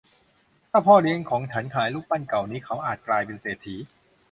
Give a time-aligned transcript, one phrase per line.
[0.69, 3.75] ถ้าพ่อเลี้ยงของฉันขายรูปปั้นเก่านี้เขาอาจกลายเป็นเศรษฐี